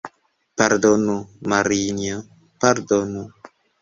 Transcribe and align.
Pardonu, 0.61 1.17
Marinjo, 1.53 2.17
pardonu! 2.61 3.23